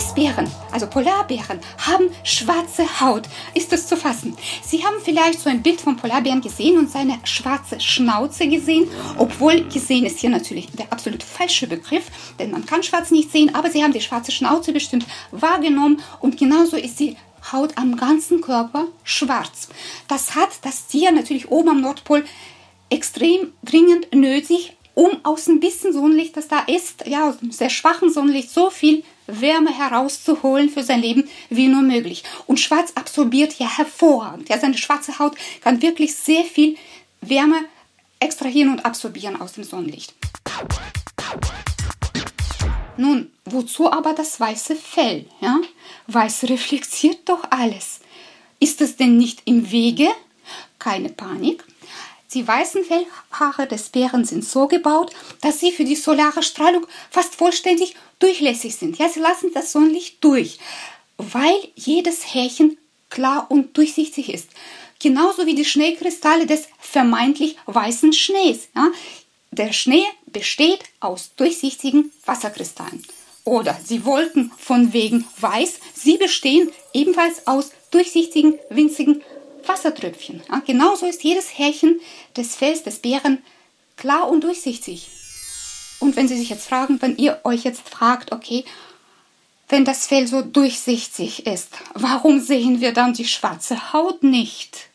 Eisbären, 0.00 0.50
also 0.72 0.86
Polarbären, 0.86 1.60
haben 1.76 2.08
schwarze 2.24 3.00
Haut. 3.00 3.24
Ist 3.52 3.70
das 3.70 3.86
zu 3.86 3.98
fassen? 3.98 4.34
Sie 4.64 4.82
haben 4.82 4.96
vielleicht 5.02 5.40
so 5.40 5.50
ein 5.50 5.62
Bild 5.62 5.78
von 5.78 5.98
Polarbären 5.98 6.40
gesehen 6.40 6.78
und 6.78 6.90
seine 6.90 7.18
schwarze 7.24 7.78
Schnauze 7.80 8.48
gesehen, 8.48 8.88
obwohl 9.18 9.62
gesehen 9.64 10.06
ist 10.06 10.20
hier 10.20 10.30
natürlich 10.30 10.68
der 10.70 10.90
absolut 10.90 11.22
falsche 11.22 11.66
Begriff, 11.66 12.06
denn 12.38 12.50
man 12.50 12.64
kann 12.64 12.82
schwarz 12.82 13.10
nicht 13.10 13.30
sehen, 13.30 13.54
aber 13.54 13.70
sie 13.70 13.84
haben 13.84 13.92
die 13.92 14.00
schwarze 14.00 14.32
Schnauze 14.32 14.72
bestimmt 14.72 15.04
wahrgenommen 15.32 16.00
und 16.20 16.38
genauso 16.38 16.78
ist 16.78 16.98
die 16.98 17.18
Haut 17.52 17.76
am 17.76 17.96
ganzen 17.96 18.40
Körper 18.40 18.86
schwarz. 19.04 19.68
Das 20.08 20.34
hat 20.34 20.50
das 20.62 20.86
Tier 20.86 21.12
natürlich 21.12 21.50
oben 21.50 21.68
am 21.68 21.80
Nordpol 21.82 22.24
extrem 22.88 23.52
dringend 23.62 24.14
nötig, 24.14 24.72
um 24.94 25.10
aus 25.24 25.46
ein 25.46 25.60
bisschen 25.60 25.92
Sonnenlicht, 25.92 26.36
das 26.38 26.48
da 26.48 26.60
ist, 26.60 27.06
ja, 27.06 27.28
aus 27.28 27.40
einem 27.40 27.52
sehr 27.52 27.70
schwachen 27.70 28.10
Sonnenlicht, 28.10 28.50
so 28.50 28.70
viel 28.70 29.04
Wärme 29.40 29.76
herauszuholen 29.76 30.70
für 30.70 30.82
sein 30.82 31.00
Leben 31.00 31.28
wie 31.48 31.68
nur 31.68 31.82
möglich. 31.82 32.24
Und 32.46 32.60
Schwarz 32.60 32.92
absorbiert 32.94 33.58
ja 33.58 33.76
hervorragend. 33.76 34.48
Ja, 34.48 34.58
seine 34.58 34.78
schwarze 34.78 35.18
Haut 35.18 35.36
kann 35.62 35.82
wirklich 35.82 36.14
sehr 36.14 36.44
viel 36.44 36.76
Wärme 37.20 37.64
extrahieren 38.18 38.70
und 38.70 38.84
absorbieren 38.84 39.40
aus 39.40 39.52
dem 39.52 39.64
Sonnenlicht. 39.64 40.14
Nun, 42.96 43.30
wozu 43.46 43.90
aber 43.90 44.12
das 44.12 44.38
weiße 44.38 44.76
Fell? 44.76 45.26
Ja? 45.40 45.58
Weiß 46.06 46.44
reflektiert 46.44 47.28
doch 47.28 47.44
alles. 47.50 48.00
Ist 48.58 48.80
es 48.82 48.96
denn 48.96 49.16
nicht 49.16 49.42
im 49.46 49.70
Wege? 49.70 50.08
Keine 50.78 51.08
Panik. 51.08 51.64
Die 52.34 52.46
weißen 52.46 52.82
Fellhaare 52.84 53.66
des 53.66 53.88
Bären 53.88 54.24
sind 54.24 54.44
so 54.44 54.68
gebaut, 54.68 55.12
dass 55.40 55.58
sie 55.60 55.72
für 55.72 55.84
die 55.84 55.96
solare 55.96 56.42
Strahlung 56.42 56.86
fast 57.10 57.34
vollständig 57.34 57.96
durchlässig 58.20 58.76
sind. 58.76 58.98
Ja, 58.98 59.08
sie 59.08 59.20
lassen 59.20 59.50
das 59.52 59.72
Sonnenlicht 59.72 60.22
durch, 60.22 60.58
weil 61.18 61.56
jedes 61.74 62.32
Härchen 62.32 62.78
klar 63.08 63.46
und 63.50 63.76
durchsichtig 63.76 64.32
ist. 64.32 64.48
Genauso 65.00 65.46
wie 65.46 65.54
die 65.54 65.64
Schneekristalle 65.64 66.46
des 66.46 66.68
vermeintlich 66.78 67.56
weißen 67.66 68.12
Schnees. 68.12 68.68
Ja. 68.76 68.88
Der 69.50 69.72
Schnee 69.72 70.04
besteht 70.26 70.84
aus 71.00 71.30
durchsichtigen 71.36 72.12
Wasserkristallen. 72.24 73.04
Oder 73.44 73.80
sie 73.84 74.04
wollten 74.04 74.52
von 74.58 74.92
wegen 74.92 75.24
weiß. 75.38 75.80
Sie 75.94 76.18
bestehen 76.18 76.70
ebenfalls 76.92 77.46
aus 77.46 77.72
durchsichtigen, 77.90 78.58
winzigen 78.68 79.22
Wassertröpfchen. 79.66 80.42
Ja, 80.48 80.62
genauso 80.64 81.06
ist 81.06 81.24
jedes 81.24 81.58
Härchen 81.58 82.00
des 82.36 82.54
Fells 82.54 82.82
des 82.82 82.98
Bären 82.98 83.42
klar 83.96 84.28
und 84.28 84.44
durchsichtig. 84.44 85.08
Und 86.00 86.16
wenn 86.16 86.28
Sie 86.28 86.36
sich 86.36 86.50
jetzt 86.50 86.68
fragen, 86.68 87.00
wenn 87.00 87.16
ihr 87.16 87.40
euch 87.44 87.62
jetzt 87.62 87.88
fragt, 87.88 88.32
okay, 88.32 88.64
wenn 89.68 89.84
das 89.84 90.06
Fell 90.06 90.26
so 90.26 90.42
durchsichtig 90.42 91.46
ist, 91.46 91.68
warum 91.94 92.40
sehen 92.40 92.80
wir 92.80 92.92
dann 92.92 93.12
die 93.12 93.26
schwarze 93.26 93.92
Haut 93.92 94.22
nicht? 94.22 94.88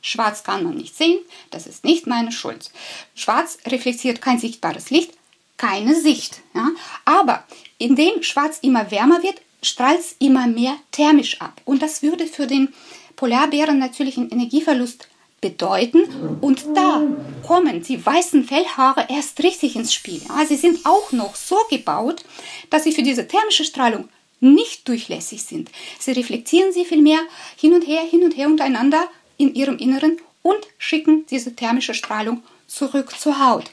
Schwarz 0.00 0.42
kann 0.42 0.64
man 0.64 0.76
nicht 0.76 0.96
sehen, 0.96 1.18
das 1.50 1.66
ist 1.66 1.84
nicht 1.84 2.06
meine 2.06 2.32
Schuld. 2.32 2.70
Schwarz 3.14 3.58
reflektiert 3.66 4.22
kein 4.22 4.38
sichtbares 4.38 4.88
Licht, 4.88 5.12
keine 5.58 5.94
Sicht. 5.94 6.40
Ja? 6.54 6.70
Aber 7.04 7.44
indem 7.76 8.22
Schwarz 8.22 8.58
immer 8.62 8.90
wärmer 8.90 9.22
wird, 9.22 9.42
strahlt 9.62 10.00
es 10.00 10.16
immer 10.18 10.46
mehr 10.46 10.76
thermisch 10.90 11.40
ab. 11.42 11.60
Und 11.66 11.82
das 11.82 12.02
würde 12.02 12.26
für 12.26 12.46
den 12.46 12.72
Polarbären 13.16 13.78
natürlich 13.78 14.16
einen 14.16 14.30
Energieverlust 14.30 15.08
bedeuten. 15.40 16.38
Und 16.40 16.64
da 16.74 17.02
kommen 17.46 17.82
die 17.82 18.04
weißen 18.04 18.44
Fellhaare 18.44 19.06
erst 19.08 19.42
richtig 19.42 19.76
ins 19.76 19.92
Spiel. 19.94 20.20
Ja, 20.28 20.44
sie 20.46 20.56
sind 20.56 20.84
auch 20.84 21.12
noch 21.12 21.34
so 21.34 21.56
gebaut, 21.68 22.24
dass 22.70 22.84
sie 22.84 22.92
für 22.92 23.02
diese 23.02 23.26
thermische 23.26 23.64
Strahlung 23.64 24.08
nicht 24.40 24.88
durchlässig 24.88 25.42
sind. 25.42 25.70
Sie 25.98 26.12
reflektieren 26.12 26.72
sie 26.72 26.84
vielmehr 26.84 27.20
hin 27.56 27.74
und 27.74 27.86
her, 27.86 28.02
hin 28.02 28.24
und 28.24 28.36
her 28.36 28.46
untereinander 28.46 29.04
in 29.36 29.54
ihrem 29.54 29.76
Inneren 29.76 30.18
und 30.42 30.60
schicken 30.78 31.26
diese 31.30 31.54
thermische 31.54 31.94
Strahlung 31.94 32.42
zurück 32.66 33.18
zur 33.18 33.44
Haut. 33.46 33.64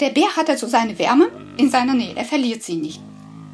Der 0.00 0.10
Bär 0.10 0.36
hat 0.36 0.48
also 0.48 0.66
seine 0.66 0.98
Wärme 0.98 1.30
in 1.58 1.70
seiner 1.70 1.94
Nähe, 1.94 2.16
er 2.16 2.24
verliert 2.24 2.62
sie 2.62 2.76
nicht. 2.76 3.00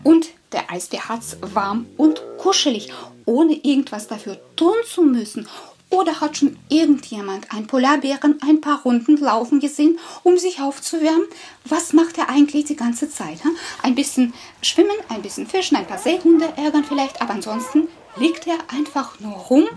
Und 0.05 0.29
der 0.53 0.71
Eisbär 0.71 1.09
hat 1.09 1.23
es 1.23 1.37
warm 1.41 1.87
und 1.97 2.23
kuschelig, 2.39 2.91
ohne 3.25 3.55
irgendwas 3.55 4.09
dafür 4.09 4.41
tun 4.57 4.75
zu 4.87 5.03
müssen 5.03 5.49
oder 5.91 6.21
hat 6.21 6.39
schon 6.39 6.57
irgendjemand 6.69 7.53
einen 7.53 7.67
Polarbären 7.67 8.39
ein 8.43 8.61
paar 8.61 8.83
Runden 8.83 9.17
laufen 9.19 9.61
gesehen, 9.61 9.99
um 10.23 10.39
sich 10.39 10.61
aufzuwärmen? 10.61 11.27
Was 11.65 11.93
macht 11.93 12.17
er 12.19 12.29
eigentlich 12.29 12.65
die 12.65 12.77
ganze 12.77 13.11
Zeit? 13.11 13.41
Ein 13.83 13.95
bisschen 13.95 14.33
schwimmen, 14.63 14.97
ein 15.09 15.23
bisschen 15.23 15.47
fischen, 15.47 15.77
ein 15.77 15.87
paar 15.87 15.99
Seehunde 15.99 16.53
ärgern 16.57 16.85
vielleicht, 16.85 17.21
aber 17.21 17.35
ansonsten 17.35 17.89
liegt 18.17 18.47
er 18.47 18.59
einfach 18.69 19.21
nur 19.21 19.35
rum, 19.35 19.69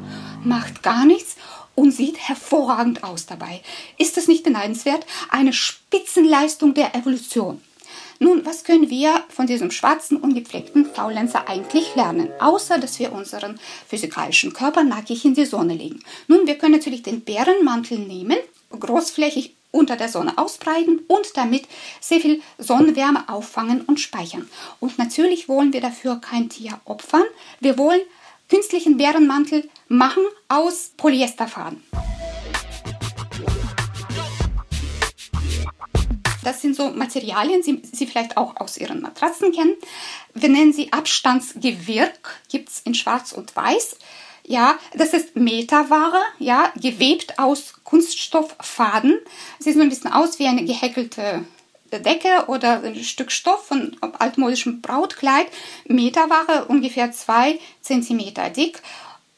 macht 0.44 0.84
gar 0.84 1.06
nichts 1.06 1.36
und 1.76 1.92
sieht 1.92 2.18
hervorragend 2.18 3.04
aus 3.04 3.26
dabei. 3.26 3.62
Ist 3.98 4.18
das 4.18 4.28
nicht 4.28 4.44
beneidenswert? 4.44 5.06
Eine 5.30 5.54
Spitzenleistung 5.54 6.74
der 6.74 6.96
Evolution. 6.96 7.62
Nun, 8.24 8.46
was 8.46 8.64
können 8.64 8.90
wir 8.90 9.22
von 9.28 9.48
diesem 9.48 9.70
schwarzen, 9.70 10.16
ungepflegten 10.16 10.86
Faulenzer 10.86 11.50
eigentlich 11.50 11.94
lernen? 11.94 12.30
Außer, 12.40 12.78
dass 12.78 12.98
wir 12.98 13.12
unseren 13.12 13.60
physikalischen 13.86 14.54
Körper 14.54 14.86
nackig 14.86 15.26
in 15.26 15.34
die 15.34 15.44
Sonne 15.44 15.74
legen. 15.74 16.00
Nun, 16.30 16.48
wir 16.48 16.58
können 16.58 16.72
natürlich 16.72 17.04
den 17.04 17.20
Bärenmantel 17.20 18.00
nehmen, 18.00 18.38
großflächig 18.80 19.56
unter 19.72 19.98
der 19.98 20.08
Sonne 20.08 20.38
ausbreiten 20.38 21.02
und 21.10 21.36
damit 21.36 21.68
sehr 22.00 22.22
viel 22.22 22.42
Sonnenwärme 22.58 23.28
auffangen 23.28 23.82
und 23.82 24.00
speichern. 24.00 24.50
Und 24.80 24.98
natürlich 24.98 25.50
wollen 25.50 25.74
wir 25.74 25.82
dafür 25.82 26.22
kein 26.22 26.48
Tier 26.48 26.80
opfern. 26.86 27.26
Wir 27.60 27.78
wollen 27.78 28.00
künstlichen 28.48 28.96
Bärenmantel 28.96 29.70
machen 29.90 30.24
aus 30.48 30.94
Polyesterfaden. 30.96 31.84
Das 36.44 36.62
sind 36.62 36.76
so 36.76 36.90
Materialien, 36.90 37.62
die 37.62 37.82
Sie 37.92 38.06
vielleicht 38.06 38.38
auch 38.38 38.58
aus 38.58 38.78
Ihren 38.78 39.02
Matratzen 39.02 39.52
kennen. 39.52 39.76
Wir 40.34 40.50
nennen 40.50 40.74
sie 40.74 40.92
Abstandsgewirk, 40.92 42.42
gibt 42.50 42.70
es 42.70 42.82
in 42.82 42.96
Schwarz 42.96 43.32
und 43.32 43.56
Weiß. 43.56 43.98
Ja, 44.46 44.78
das 44.94 45.14
ist 45.14 45.38
Metaware, 45.38 46.22
ja, 46.38 46.74
gewebt 46.76 47.40
aus 47.40 47.76
Kunststofffaden. 47.86 49.20
Sieht 49.60 49.76
so 49.76 49.82
ein 49.82 49.90
bisschen 49.90 50.12
aus 50.12 50.38
wie 50.38 50.48
eine 50.48 50.66
gehäkelte 50.66 51.46
Decke 51.92 52.46
oder 52.48 52.84
ein 52.84 52.96
Stück 53.04 53.32
Stoff 53.32 53.68
von 53.68 53.96
altmodischem 54.02 54.82
Brautkleid. 54.82 55.48
Metaware 55.86 56.66
ungefähr 56.66 57.12
zwei 57.12 57.60
Zentimeter 57.82 58.50
dick 58.50 58.82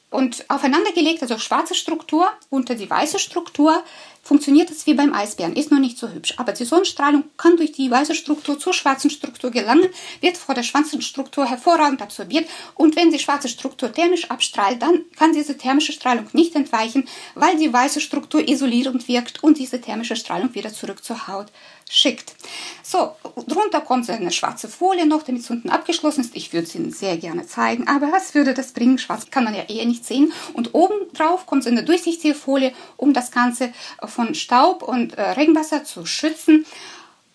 und 0.09 0.45
aufeinandergelegt, 0.49 1.21
also 1.21 1.37
schwarze 1.37 1.75
Struktur 1.75 2.29
unter 2.49 2.75
die 2.75 2.89
weiße 2.89 3.19
Struktur 3.19 3.83
funktioniert 4.23 4.71
es 4.71 4.87
wie 4.87 4.95
beim 4.95 5.13
Eisbären, 5.13 5.55
ist 5.55 5.71
noch 5.71 5.79
nicht 5.79 5.99
so 5.99 6.09
hübsch. 6.09 6.33
Aber 6.37 6.51
die 6.51 6.65
Sonnenstrahlung 6.65 7.25
kann 7.37 7.57
durch 7.57 7.73
die 7.73 7.91
weiße 7.91 8.15
Struktur 8.15 8.57
zur 8.57 8.73
schwarzen 8.73 9.11
Struktur 9.11 9.51
gelangen, 9.51 9.89
wird 10.21 10.37
vor 10.37 10.55
der 10.55 10.63
schwarzen 10.63 11.01
Struktur 11.01 11.45
hervorragend 11.45 12.01
absorbiert 12.01 12.49
und 12.73 12.95
wenn 12.95 13.11
die 13.11 13.19
schwarze 13.19 13.49
Struktur 13.49 13.91
thermisch 13.91 14.31
abstrahlt, 14.31 14.81
dann 14.81 15.03
kann 15.15 15.33
diese 15.33 15.57
thermische 15.57 15.91
Strahlung 15.91 16.27
nicht 16.33 16.55
entweichen, 16.55 17.07
weil 17.35 17.57
die 17.57 17.71
weiße 17.71 18.01
Struktur 18.01 18.47
isolierend 18.47 19.07
wirkt 19.07 19.43
und 19.43 19.59
diese 19.59 19.79
thermische 19.79 20.15
Strahlung 20.15 20.55
wieder 20.55 20.73
zurück 20.73 21.03
zur 21.03 21.27
Haut 21.27 21.51
schickt. 21.89 22.35
So, 22.83 23.15
drunter 23.47 23.81
kommt 23.81 24.09
eine 24.09 24.31
schwarze 24.31 24.67
Folie 24.67 25.05
noch, 25.05 25.23
damit 25.23 25.41
es 25.41 25.49
unten 25.49 25.69
abgeschlossen 25.69 26.21
ist. 26.21 26.35
Ich 26.35 26.53
würde 26.53 26.67
es 26.67 26.75
Ihnen 26.75 26.91
sehr 26.91 27.17
gerne 27.17 27.45
zeigen, 27.45 27.87
aber 27.87 28.11
was 28.11 28.33
würde 28.33 28.53
das 28.53 28.71
bringen? 28.71 28.97
Schwarz 28.97 29.29
kann 29.29 29.43
man 29.43 29.55
ja 29.55 29.63
eher 29.63 29.85
nicht 29.85 30.05
sehen. 30.05 30.33
Und 30.53 30.73
oben 30.73 30.95
drauf 31.13 31.45
kommt 31.45 31.63
so 31.63 31.69
eine 31.69 31.83
durchsichtige 31.83 32.35
Folie, 32.35 32.73
um 32.97 33.13
das 33.13 33.31
Ganze 33.31 33.73
von 34.03 34.35
Staub 34.35 34.81
und 34.83 35.17
äh, 35.17 35.21
Regenwasser 35.31 35.83
zu 35.83 36.05
schützen. 36.05 36.65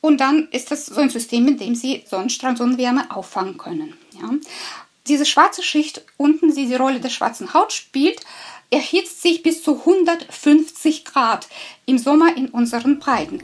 Und 0.01 0.21
dann 0.21 0.49
ist 0.51 0.71
das 0.71 0.87
so 0.87 1.01
ein 1.01 1.11
System, 1.11 1.47
in 1.47 1.59
dem 1.59 1.75
Sie 1.75 2.05
Sonnenstrahl, 2.09 2.57
Sonnenwärme 2.57 3.15
auffangen 3.15 3.59
können. 3.59 3.97
Ja. 4.21 4.31
Diese 5.07 5.27
schwarze 5.27 5.63
Schicht 5.63 6.05
unten, 6.17 6.55
die 6.55 6.67
die 6.67 6.75
Rolle 6.75 7.01
der 7.01 7.11
schwarzen 7.11 7.55
Haut 7.55 7.73
spielt, 7.73 8.21
erhitzt 8.71 9.23
sich 9.23 9.43
bis 9.43 9.63
zu 9.63 9.81
150 9.81 11.05
Grad 11.05 11.49
im 11.87 11.99
Sommer 11.99 12.37
in 12.37 12.49
unseren 12.49 12.99
Breiten. 12.99 13.43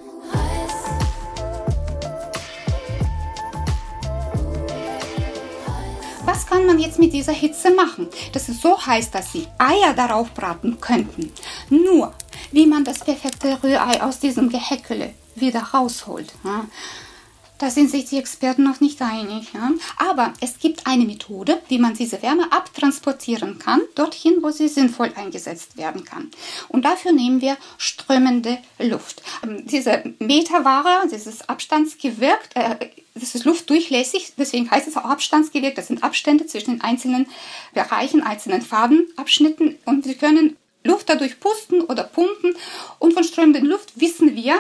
Kann 6.49 6.67
man 6.67 6.79
jetzt 6.79 6.99
mit 6.99 7.12
dieser 7.12 7.33
Hitze 7.33 7.71
machen? 7.71 8.09
Das 8.33 8.49
ist 8.49 8.62
so 8.62 8.81
heiß, 8.85 9.11
dass 9.11 9.33
Sie 9.33 9.47
Eier 9.59 9.95
darauf 9.95 10.33
braten 10.33 10.81
könnten. 10.81 11.33
Nur 11.71 12.15
wie 12.53 12.67
man 12.67 12.85
das 12.85 13.00
perfekte 13.00 13.59
Rührei 13.62 14.03
aus 14.03 14.21
diesem 14.21 14.49
Gehäckele 14.49 15.12
wieder 15.35 15.61
rausholt. 15.61 16.33
Ja. 16.45 16.65
Da 17.58 17.70
sind 17.70 17.90
sich 17.90 18.04
die 18.06 18.18
Experten 18.18 18.64
noch 18.64 18.80
nicht 18.80 19.00
einig. 19.00 19.52
Ja. 19.54 19.70
Aber 19.96 20.34
es 20.40 20.58
gibt 20.58 20.86
eine 20.86 21.04
Methode, 21.04 21.60
wie 21.68 21.78
man 21.78 21.94
diese 21.94 22.20
Wärme 22.22 22.52
abtransportieren 22.52 23.58
kann, 23.58 23.80
dorthin, 23.94 24.42
wo 24.42 24.50
sie 24.50 24.68
sinnvoll 24.68 25.12
eingesetzt 25.16 25.76
werden 25.76 26.04
kann. 26.04 26.30
Und 26.68 26.84
dafür 26.84 27.12
nehmen 27.12 27.40
wir 27.40 27.56
strömende 27.78 28.58
Luft. 28.78 29.22
Ähm, 29.42 29.66
diese 29.66 30.02
Meterware, 30.18 31.08
dieses 31.10 31.48
Abstandsgewirkt, 31.48 32.54
äh, 32.56 32.90
das 33.14 33.34
ist 33.34 33.44
luftdurchlässig, 33.46 34.34
deswegen 34.36 34.70
heißt 34.70 34.88
es 34.88 34.96
auch 34.98 35.04
Abstandsgewirkt. 35.04 35.78
Das 35.78 35.86
sind 35.86 36.02
Abstände 36.02 36.46
zwischen 36.46 36.72
den 36.72 36.80
einzelnen 36.82 37.26
Bereichen, 37.72 38.22
einzelnen 38.22 38.60
Fadenabschnitten 38.60 39.76
und 39.86 40.04
sie 40.04 40.16
können 40.16 40.56
Luft 40.87 41.09
dadurch 41.09 41.40
pusten 41.40 41.83
oder 41.83 42.05
pumpen. 42.05 42.57
Und 42.99 43.14
von 43.14 43.25
strömender 43.25 43.61
Luft 43.61 44.00
wissen 44.00 44.35
wir, 44.35 44.59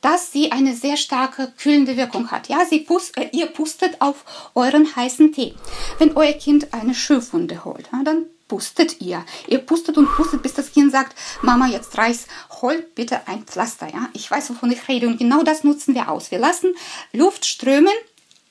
dass 0.00 0.32
sie 0.32 0.52
eine 0.52 0.74
sehr 0.74 0.96
starke 0.96 1.52
kühlende 1.56 1.96
Wirkung 1.96 2.30
hat. 2.30 2.48
Ja, 2.48 2.64
sie 2.64 2.80
pust, 2.80 3.16
äh, 3.16 3.28
ihr 3.32 3.46
pustet 3.46 4.00
auf 4.00 4.50
euren 4.54 4.94
heißen 4.94 5.32
Tee. 5.32 5.54
Wenn 5.98 6.16
euer 6.16 6.32
Kind 6.32 6.72
eine 6.72 6.94
Schürfwunde 6.94 7.64
holt, 7.64 7.88
ja, 7.92 8.02
dann 8.04 8.26
pustet 8.48 9.00
ihr. 9.00 9.24
Ihr 9.46 9.58
pustet 9.58 9.98
und 9.98 10.08
pustet, 10.14 10.42
bis 10.42 10.54
das 10.54 10.72
Kind 10.72 10.90
sagt, 10.90 11.16
Mama, 11.42 11.68
jetzt 11.68 11.96
reiß, 11.96 12.26
hol 12.62 12.86
bitte 12.94 13.28
ein 13.28 13.44
Pflaster. 13.44 13.88
Ja, 13.92 14.08
ich 14.14 14.30
weiß, 14.30 14.50
wovon 14.50 14.72
ich 14.72 14.88
rede. 14.88 15.06
Und 15.06 15.18
genau 15.18 15.42
das 15.42 15.64
nutzen 15.64 15.94
wir 15.94 16.10
aus. 16.10 16.30
Wir 16.30 16.38
lassen 16.38 16.74
Luft 17.12 17.44
strömen 17.44 17.92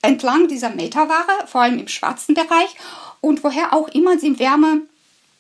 entlang 0.02 0.48
dieser 0.48 0.70
Meterware, 0.70 1.48
vor 1.48 1.62
allem 1.62 1.80
im 1.80 1.88
schwarzen 1.88 2.36
Bereich. 2.36 2.76
Und 3.20 3.44
woher 3.44 3.74
auch 3.74 3.88
immer 3.90 4.16
die 4.16 4.38
Wärme 4.40 4.82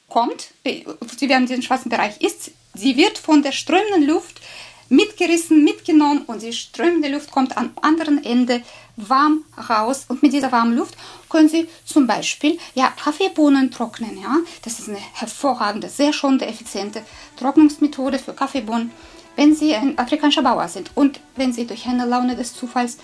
kommt, 0.09 0.49
sie 0.63 1.29
werden 1.29 1.43
in 1.43 1.47
diesem 1.47 1.61
schwarzen 1.61 1.89
Bereich 1.89 2.21
ist, 2.21 2.51
sie 2.73 2.97
wird 2.97 3.17
von 3.17 3.43
der 3.43 3.51
strömenden 3.51 4.07
Luft 4.07 4.41
mitgerissen, 4.89 5.63
mitgenommen 5.63 6.23
und 6.27 6.41
die 6.41 6.53
strömende 6.53 7.09
Luft 7.09 7.31
kommt 7.31 7.57
am 7.57 7.71
anderen 7.81 8.23
Ende 8.23 8.61
warm 8.95 9.43
raus 9.69 10.05
und 10.07 10.23
mit 10.23 10.33
dieser 10.33 10.51
warmen 10.51 10.75
Luft 10.75 10.95
können 11.29 11.49
Sie 11.49 11.67
zum 11.85 12.07
Beispiel 12.07 12.57
ja, 12.73 12.91
Kaffeebohnen 12.91 13.69
trocknen. 13.69 14.17
Ja? 14.21 14.37
Das 14.63 14.79
ist 14.79 14.89
eine 14.89 14.99
hervorragende, 15.13 15.89
sehr 15.89 16.13
schonende, 16.13 16.45
effiziente 16.45 17.03
Trocknungsmethode 17.37 18.17
für 18.17 18.33
Kaffeebohnen, 18.33 18.91
wenn 19.35 19.55
Sie 19.55 19.75
ein 19.75 19.97
afrikanischer 19.97 20.41
Bauer 20.41 20.67
sind 20.67 20.91
und 20.95 21.19
wenn 21.35 21.53
Sie 21.53 21.67
durch 21.67 21.85
eine 21.85 22.05
Laune 22.05 22.35
des 22.35 22.53
Zufalls 22.53 22.97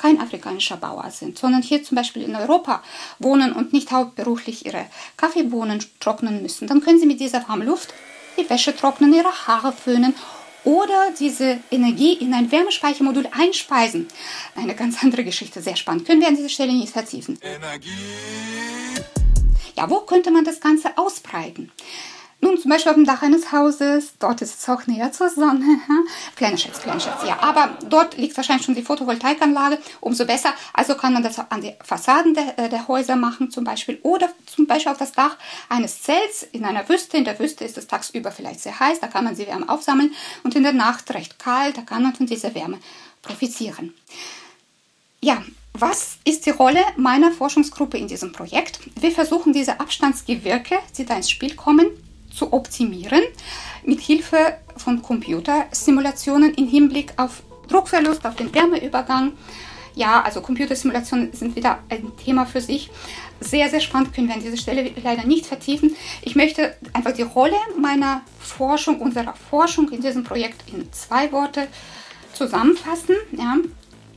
kein 0.00 0.20
afrikanischer 0.20 0.76
Bauer 0.76 1.10
sind, 1.10 1.38
sondern 1.38 1.62
hier 1.62 1.84
zum 1.84 1.96
Beispiel 1.96 2.22
in 2.22 2.34
Europa 2.34 2.82
wohnen 3.18 3.52
und 3.52 3.72
nicht 3.72 3.90
hauptberuflich 3.90 4.64
ihre 4.64 4.86
Kaffeebohnen 5.16 5.84
trocknen 6.00 6.42
müssen, 6.42 6.66
dann 6.66 6.80
können 6.80 6.98
sie 6.98 7.06
mit 7.06 7.20
dieser 7.20 7.46
warmen 7.48 7.66
Luft 7.66 7.92
die 8.38 8.48
Wäsche 8.48 8.74
trocknen, 8.74 9.12
ihre 9.12 9.30
Haare 9.46 9.72
föhnen 9.72 10.14
oder 10.64 11.10
diese 11.18 11.58
Energie 11.70 12.14
in 12.14 12.32
ein 12.34 12.50
Wärmespeichermodul 12.50 13.28
einspeisen. 13.30 14.08
Eine 14.54 14.74
ganz 14.74 15.02
andere 15.02 15.24
Geschichte, 15.24 15.60
sehr 15.60 15.76
spannend. 15.76 16.06
Können 16.06 16.20
wir 16.20 16.28
an 16.28 16.36
dieser 16.36 16.48
Stelle 16.48 16.72
nicht 16.72 16.92
vertiefen. 16.92 17.38
Energie. 17.42 17.90
Ja, 19.76 19.88
wo 19.88 20.00
könnte 20.00 20.30
man 20.30 20.44
das 20.44 20.60
Ganze 20.60 20.96
ausbreiten? 20.96 21.72
Nun, 22.42 22.56
zum 22.56 22.70
Beispiel 22.70 22.90
auf 22.90 22.96
dem 22.96 23.04
Dach 23.04 23.20
eines 23.20 23.52
Hauses, 23.52 24.14
dort 24.18 24.40
ist 24.40 24.58
es 24.60 24.68
auch 24.68 24.86
näher 24.86 25.12
zur 25.12 25.28
Sonne. 25.28 25.80
kleiner 26.36 26.56
Schatz, 26.56 26.80
kleiner 26.80 26.98
Schatz, 26.98 27.22
ja. 27.26 27.38
Aber 27.40 27.76
dort 27.86 28.16
liegt 28.16 28.34
wahrscheinlich 28.34 28.64
schon 28.64 28.74
die 28.74 28.82
Photovoltaikanlage, 28.82 29.78
umso 30.00 30.24
besser. 30.24 30.54
Also 30.72 30.94
kann 30.94 31.12
man 31.12 31.22
das 31.22 31.38
an 31.38 31.60
die 31.60 31.74
Fassaden 31.84 32.32
der, 32.32 32.58
äh, 32.58 32.68
der 32.70 32.88
Häuser 32.88 33.16
machen 33.16 33.50
zum 33.50 33.64
Beispiel. 33.64 33.98
Oder 34.04 34.30
zum 34.46 34.66
Beispiel 34.66 34.90
auf 34.90 34.96
das 34.96 35.12
Dach 35.12 35.36
eines 35.68 36.02
Zelts 36.02 36.42
in 36.52 36.64
einer 36.64 36.88
Wüste. 36.88 37.18
In 37.18 37.24
der 37.24 37.38
Wüste 37.38 37.64
ist 37.64 37.76
es 37.76 37.86
tagsüber 37.86 38.32
vielleicht 38.32 38.60
sehr 38.60 38.80
heiß, 38.80 39.00
da 39.00 39.08
kann 39.08 39.24
man 39.24 39.36
sie 39.36 39.46
Wärme 39.46 39.68
aufsammeln. 39.68 40.14
Und 40.42 40.54
in 40.54 40.62
der 40.62 40.72
Nacht 40.72 41.12
recht 41.12 41.38
kalt, 41.38 41.76
da 41.76 41.82
kann 41.82 42.02
man 42.02 42.14
von 42.14 42.24
dieser 42.24 42.54
Wärme 42.54 42.78
profitieren. 43.20 43.92
Ja, 45.20 45.42
was 45.74 46.16
ist 46.24 46.46
die 46.46 46.50
Rolle 46.50 46.82
meiner 46.96 47.32
Forschungsgruppe 47.32 47.98
in 47.98 48.08
diesem 48.08 48.32
Projekt? 48.32 48.80
Wir 48.98 49.12
versuchen 49.12 49.52
diese 49.52 49.78
Abstandsgewirke, 49.78 50.78
die 50.96 51.04
da 51.04 51.16
ins 51.16 51.30
Spiel 51.30 51.54
kommen, 51.54 51.86
zu 52.30 52.52
optimieren 52.52 53.22
mit 53.84 54.00
Hilfe 54.00 54.56
von 54.76 55.02
Computersimulationen 55.02 56.54
im 56.54 56.68
Hinblick 56.68 57.12
auf 57.16 57.42
Druckverlust, 57.68 58.26
auf 58.26 58.36
den 58.36 58.54
Wärmeübergang. 58.54 59.32
Ja, 59.94 60.22
also 60.22 60.40
Computersimulationen 60.40 61.32
sind 61.32 61.56
wieder 61.56 61.80
ein 61.88 62.12
Thema 62.16 62.46
für 62.46 62.60
sich. 62.60 62.90
Sehr, 63.40 63.68
sehr 63.68 63.80
spannend, 63.80 64.14
können 64.14 64.28
wir 64.28 64.34
an 64.34 64.42
dieser 64.42 64.56
Stelle 64.56 64.90
leider 65.02 65.24
nicht 65.24 65.46
vertiefen. 65.46 65.96
Ich 66.22 66.36
möchte 66.36 66.76
einfach 66.92 67.12
die 67.12 67.22
Rolle 67.22 67.56
meiner 67.78 68.22
Forschung, 68.38 69.00
unserer 69.00 69.34
Forschung 69.34 69.90
in 69.90 70.00
diesem 70.00 70.24
Projekt 70.24 70.62
in 70.72 70.92
zwei 70.92 71.32
Worte 71.32 71.68
zusammenfassen. 72.32 73.16
Ja. 73.32 73.56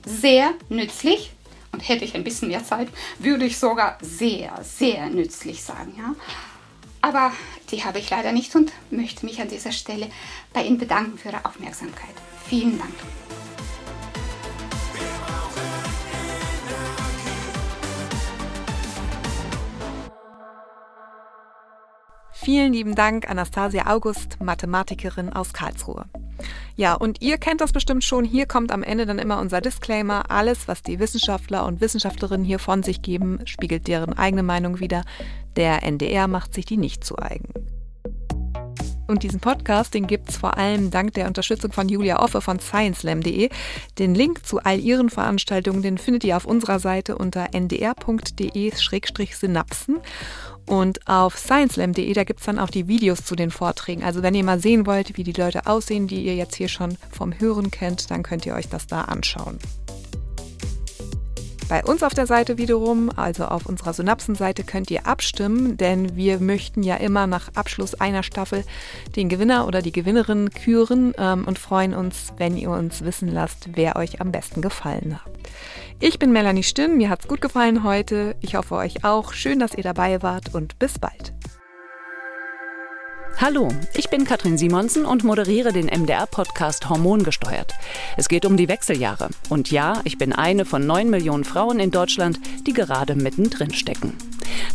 Sehr 0.05 0.51
nützlich 0.69 1.31
und 1.71 1.87
hätte 1.87 2.05
ich 2.05 2.15
ein 2.15 2.23
bisschen 2.23 2.49
mehr 2.49 2.63
Zeit, 2.63 2.87
würde 3.19 3.45
ich 3.45 3.57
sogar 3.57 3.97
sehr, 4.01 4.51
sehr 4.63 5.07
nützlich 5.07 5.63
sagen. 5.63 5.93
Ja. 5.97 6.13
Aber 7.03 7.33
die 7.69 7.83
habe 7.83 7.99
ich 7.99 8.09
leider 8.09 8.31
nicht 8.31 8.55
und 8.55 8.71
möchte 8.89 9.25
mich 9.25 9.41
an 9.41 9.49
dieser 9.49 9.73
Stelle 9.73 10.07
bei 10.53 10.63
Ihnen 10.63 10.77
bedanken 10.77 11.17
für 11.17 11.29
Ihre 11.29 11.43
Aufmerksamkeit. 11.43 12.15
Vielen 12.45 12.79
Dank. 12.79 12.93
Vielen 22.31 22.71
lieben 22.71 22.95
Dank, 22.95 23.29
Anastasia 23.29 23.87
August, 23.87 24.41
Mathematikerin 24.41 25.33
aus 25.33 25.51
Karlsruhe. 25.51 26.05
Ja, 26.75 26.93
und 26.93 27.21
ihr 27.21 27.37
kennt 27.37 27.61
das 27.61 27.73
bestimmt 27.73 28.03
schon. 28.03 28.23
Hier 28.23 28.45
kommt 28.45 28.71
am 28.71 28.81
Ende 28.81 29.05
dann 29.05 29.19
immer 29.19 29.39
unser 29.39 29.61
Disclaimer. 29.61 30.31
Alles, 30.31 30.67
was 30.67 30.81
die 30.81 30.99
Wissenschaftler 30.99 31.65
und 31.65 31.81
Wissenschaftlerinnen 31.81 32.45
hier 32.45 32.59
von 32.59 32.81
sich 32.81 33.01
geben, 33.01 33.39
spiegelt 33.45 33.87
deren 33.87 34.17
eigene 34.17 34.43
Meinung 34.43 34.79
wider. 34.79 35.03
Der 35.55 35.83
NDR 35.83 36.27
macht 36.27 36.53
sich 36.53 36.65
die 36.65 36.77
nicht 36.77 37.03
zu 37.03 37.17
eigen. 37.17 37.53
Und 39.05 39.23
diesen 39.23 39.39
Podcast, 39.39 39.93
den 39.93 40.07
gibt 40.07 40.29
es 40.29 40.37
vor 40.37 40.57
allem 40.57 40.89
dank 40.89 41.13
der 41.13 41.27
Unterstützung 41.27 41.71
von 41.71 41.87
Julia 41.89 42.21
Offe 42.21 42.41
von 42.41 42.59
sciencelam.de. 42.59 43.49
Den 43.99 44.15
Link 44.15 44.43
zu 44.45 44.59
all 44.59 44.79
ihren 44.79 45.09
Veranstaltungen, 45.09 45.81
den 45.81 45.97
findet 45.97 46.23
ihr 46.23 46.37
auf 46.37 46.45
unserer 46.45 46.79
Seite 46.79 47.17
unter 47.17 47.53
ndr.de-synapsen. 47.53 49.99
Und 50.65 51.05
auf 51.07 51.37
sciencelam.de, 51.37 52.13
da 52.13 52.23
gibt 52.23 52.39
es 52.39 52.45
dann 52.45 52.59
auch 52.59 52.69
die 52.69 52.87
Videos 52.87 53.25
zu 53.25 53.35
den 53.35 53.51
Vorträgen. 53.51 54.03
Also 54.03 54.23
wenn 54.23 54.35
ihr 54.35 54.45
mal 54.45 54.61
sehen 54.61 54.87
wollt, 54.87 55.17
wie 55.17 55.23
die 55.23 55.33
Leute 55.33 55.67
aussehen, 55.67 56.07
die 56.07 56.23
ihr 56.23 56.35
jetzt 56.35 56.55
hier 56.55 56.69
schon 56.69 56.97
vom 57.11 57.37
Hören 57.37 57.71
kennt, 57.71 58.09
dann 58.09 58.23
könnt 58.23 58.45
ihr 58.45 58.55
euch 58.55 58.69
das 58.69 58.87
da 58.87 59.01
anschauen. 59.01 59.59
Bei 61.73 61.83
uns 61.83 62.03
auf 62.03 62.13
der 62.13 62.27
Seite 62.27 62.59
wiederum, 62.59 63.09
also 63.15 63.45
auf 63.45 63.65
unserer 63.65 63.93
Synapsenseite, 63.93 64.63
könnt 64.63 64.91
ihr 64.91 65.07
abstimmen, 65.07 65.75
denn 65.75 66.15
wir 66.15 66.39
möchten 66.39 66.83
ja 66.83 66.97
immer 66.97 67.25
nach 67.25 67.49
Abschluss 67.55 67.95
einer 67.95 68.21
Staffel 68.21 68.63
den 69.15 69.27
Gewinner 69.27 69.65
oder 69.65 69.81
die 69.81 69.91
Gewinnerin 69.91 70.51
küren 70.51 71.15
ähm, 71.17 71.45
und 71.47 71.57
freuen 71.57 71.95
uns, 71.95 72.31
wenn 72.37 72.57
ihr 72.57 72.69
uns 72.69 73.03
wissen 73.03 73.27
lasst, 73.27 73.69
wer 73.73 73.95
euch 73.95 74.21
am 74.21 74.31
besten 74.31 74.61
gefallen 74.61 75.19
hat. 75.25 75.31
Ich 75.99 76.19
bin 76.19 76.31
Melanie 76.31 76.61
Stinn, 76.61 76.95
mir 76.97 77.09
hat's 77.09 77.27
gut 77.27 77.41
gefallen 77.41 77.83
heute. 77.83 78.35
Ich 78.41 78.53
hoffe 78.53 78.75
euch 78.75 79.03
auch. 79.03 79.33
Schön, 79.33 79.57
dass 79.57 79.73
ihr 79.73 79.83
dabei 79.83 80.21
wart 80.21 80.53
und 80.53 80.77
bis 80.77 80.99
bald. 80.99 81.33
Hallo, 83.37 83.69
ich 83.93 84.09
bin 84.09 84.25
Katrin 84.25 84.57
Simonsen 84.57 85.05
und 85.05 85.23
moderiere 85.23 85.73
den 85.73 85.87
MDR-Podcast 85.87 86.87
Hormongesteuert. 86.87 87.73
Es 88.15 88.29
geht 88.29 88.45
um 88.45 88.55
die 88.55 88.69
Wechseljahre. 88.69 89.29
Und 89.49 89.71
ja, 89.71 90.01
ich 90.05 90.17
bin 90.17 90.33
eine 90.33 90.65
von 90.65 90.85
neun 90.85 91.09
Millionen 91.09 91.43
Frauen 91.43 91.79
in 91.79 91.91
Deutschland, 91.91 92.39
die 92.65 92.73
gerade 92.73 93.15
mittendrin 93.15 93.73
stecken. 93.73 94.13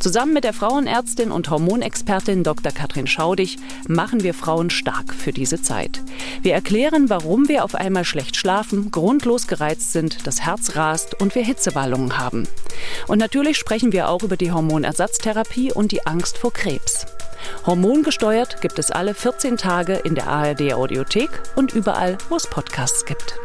Zusammen 0.01 0.35
mit 0.35 0.45
der 0.45 0.53
Frauenärztin 0.53 1.31
und 1.31 1.49
Hormonexpertin 1.49 2.43
Dr. 2.45 2.73
Katrin 2.73 3.07
Schaudig 3.07 3.57
machen 3.89 4.23
wir 4.23 4.35
Frauen 4.35 4.71
stark 4.71 5.15
für 5.15 5.33
diese 5.33 5.63
Zeit. 5.63 6.03
Wir 6.43 6.55
erklären, 6.55 7.09
warum 7.09 7.49
wir 7.49 7.65
auf 7.65 7.75
einmal 7.75 8.05
schlecht 8.05 8.37
schlafen, 8.37 8.91
grundlos 8.91 9.47
gereizt 9.47 9.93
sind, 9.93 10.27
das 10.27 10.43
Herz 10.43 10.77
rast 10.77 11.21
und 11.21 11.35
wir 11.35 11.43
Hitzewallungen 11.43 12.19
haben. 12.19 12.47
Und 13.07 13.19
natürlich 13.19 13.57
sprechen 13.57 13.93
wir 13.93 14.09
auch 14.09 14.23
über 14.23 14.37
die 14.37 14.53
Hormonersatztherapie 14.53 15.73
und 15.73 15.93
die 15.93 16.07
Angst 16.07 16.39
vor 16.39 16.53
Krebs. 16.53 17.07
Hormongesteuert 17.67 18.61
gibt 18.61 18.79
es 18.79 18.91
alle 18.91 19.15
14 19.15 19.57
Tage 19.57 19.95
in 19.95 20.15
der 20.15 20.29
ARD 20.29 20.73
Audiothek 20.73 21.31
und 21.57 21.75
überall, 21.75 22.19
wo 22.29 22.37
es 22.37 22.47
Podcasts 22.47 23.05
gibt. 23.05 23.39